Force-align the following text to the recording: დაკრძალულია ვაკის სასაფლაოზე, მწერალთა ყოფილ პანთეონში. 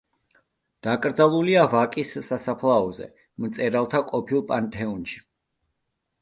დაკრძალულია 0.85 1.65
ვაკის 1.73 2.13
სასაფლაოზე, 2.29 3.07
მწერალთა 3.45 4.03
ყოფილ 4.09 4.43
პანთეონში. 4.49 5.23